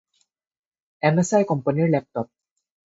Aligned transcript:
MSI 1.11 1.47
কোম্পানীৰ 1.53 1.95
laptop 1.97 2.35